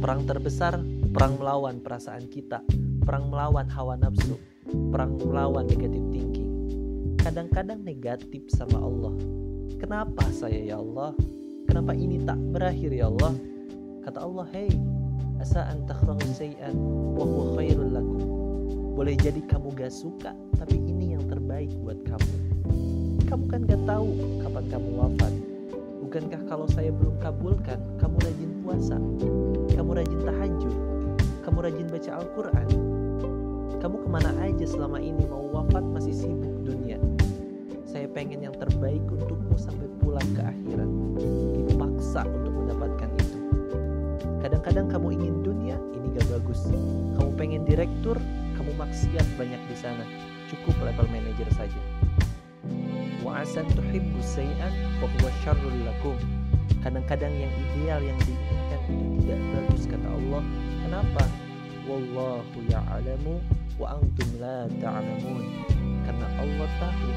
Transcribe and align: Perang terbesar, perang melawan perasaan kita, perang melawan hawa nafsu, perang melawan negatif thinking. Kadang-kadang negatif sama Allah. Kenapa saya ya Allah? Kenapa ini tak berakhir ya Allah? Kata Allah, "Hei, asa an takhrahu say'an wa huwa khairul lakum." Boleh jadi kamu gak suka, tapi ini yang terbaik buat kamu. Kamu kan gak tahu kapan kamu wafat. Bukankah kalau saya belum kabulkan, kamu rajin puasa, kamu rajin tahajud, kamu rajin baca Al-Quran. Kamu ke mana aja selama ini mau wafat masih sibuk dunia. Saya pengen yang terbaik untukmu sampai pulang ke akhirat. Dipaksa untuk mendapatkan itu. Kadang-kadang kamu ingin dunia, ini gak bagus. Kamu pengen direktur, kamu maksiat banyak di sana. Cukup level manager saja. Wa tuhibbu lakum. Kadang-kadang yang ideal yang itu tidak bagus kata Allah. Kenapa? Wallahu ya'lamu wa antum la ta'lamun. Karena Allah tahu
Perang 0.00 0.24
terbesar, 0.24 0.80
perang 1.12 1.36
melawan 1.36 1.76
perasaan 1.84 2.24
kita, 2.32 2.64
perang 3.04 3.28
melawan 3.28 3.68
hawa 3.68 4.00
nafsu, 4.00 4.40
perang 4.88 5.20
melawan 5.20 5.68
negatif 5.68 6.00
thinking. 6.08 6.50
Kadang-kadang 7.20 7.84
negatif 7.84 8.48
sama 8.48 8.80
Allah. 8.80 9.12
Kenapa 9.76 10.24
saya 10.32 10.56
ya 10.56 10.80
Allah? 10.80 11.12
Kenapa 11.68 11.92
ini 11.92 12.16
tak 12.24 12.40
berakhir 12.48 12.96
ya 12.96 13.12
Allah? 13.12 13.36
Kata 14.00 14.24
Allah, 14.24 14.48
"Hei, 14.56 14.72
asa 15.36 15.68
an 15.68 15.84
takhrahu 15.84 16.24
say'an 16.32 16.72
wa 17.12 17.24
huwa 17.28 17.60
khairul 17.60 17.92
lakum." 17.92 18.24
Boleh 18.96 19.20
jadi 19.20 19.44
kamu 19.52 19.76
gak 19.76 19.92
suka, 19.92 20.32
tapi 20.56 20.80
ini 20.80 21.12
yang 21.12 21.28
terbaik 21.28 21.76
buat 21.84 22.00
kamu. 22.08 22.34
Kamu 23.28 23.44
kan 23.52 23.68
gak 23.68 23.84
tahu 23.84 24.08
kapan 24.40 24.64
kamu 24.64 24.88
wafat. 24.96 25.32
Bukankah 26.00 26.42
kalau 26.48 26.66
saya 26.72 26.88
belum 26.88 27.20
kabulkan, 27.20 27.78
kamu 28.00 28.16
rajin 28.18 28.50
puasa, 28.64 28.96
kamu 29.90 30.06
rajin 30.06 30.22
tahajud, 30.22 30.74
kamu 31.42 31.58
rajin 31.66 31.86
baca 31.90 32.10
Al-Quran. 32.22 32.68
Kamu 33.82 33.96
ke 33.98 34.06
mana 34.06 34.30
aja 34.38 34.62
selama 34.62 35.02
ini 35.02 35.26
mau 35.26 35.50
wafat 35.50 35.82
masih 35.82 36.14
sibuk 36.14 36.62
dunia. 36.62 36.94
Saya 37.82 38.06
pengen 38.06 38.46
yang 38.46 38.54
terbaik 38.54 39.02
untukmu 39.10 39.58
sampai 39.58 39.90
pulang 39.98 40.30
ke 40.30 40.46
akhirat. 40.46 40.86
Dipaksa 41.66 42.22
untuk 42.22 42.54
mendapatkan 42.54 43.10
itu. 43.18 43.38
Kadang-kadang 44.38 44.86
kamu 44.94 45.08
ingin 45.10 45.34
dunia, 45.42 45.74
ini 45.98 46.14
gak 46.14 46.38
bagus. 46.38 46.70
Kamu 47.18 47.34
pengen 47.34 47.66
direktur, 47.66 48.14
kamu 48.62 48.70
maksiat 48.78 49.26
banyak 49.34 49.58
di 49.58 49.74
sana. 49.74 50.06
Cukup 50.54 50.86
level 50.86 51.10
manager 51.10 51.50
saja. 51.50 51.82
Wa 53.26 53.42
tuhibbu 53.42 54.22
lakum. 55.82 56.14
Kadang-kadang 56.78 57.34
yang 57.34 57.50
ideal 57.74 57.98
yang 58.06 58.18
itu 58.22 58.49
tidak 59.30 59.62
bagus 59.62 59.82
kata 59.86 60.08
Allah. 60.10 60.42
Kenapa? 60.82 61.24
Wallahu 61.86 62.58
ya'lamu 62.66 63.34
wa 63.78 63.86
antum 63.94 64.30
la 64.42 64.66
ta'lamun. 64.82 65.44
Karena 66.02 66.26
Allah 66.42 66.68
tahu 66.82 67.08